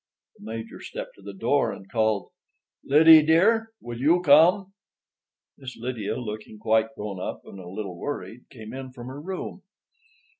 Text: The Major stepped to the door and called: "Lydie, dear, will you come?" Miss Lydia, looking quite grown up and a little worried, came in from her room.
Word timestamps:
The 0.39 0.45
Major 0.45 0.81
stepped 0.81 1.13
to 1.17 1.21
the 1.21 1.31
door 1.35 1.71
and 1.71 1.87
called: 1.87 2.31
"Lydie, 2.83 3.21
dear, 3.21 3.71
will 3.81 3.99
you 4.01 4.21
come?" 4.23 4.73
Miss 5.59 5.77
Lydia, 5.77 6.15
looking 6.17 6.57
quite 6.57 6.95
grown 6.95 7.19
up 7.19 7.45
and 7.45 7.59
a 7.59 7.67
little 7.69 7.99
worried, 7.99 8.49
came 8.49 8.73
in 8.73 8.93
from 8.93 9.05
her 9.09 9.21
room. 9.21 9.61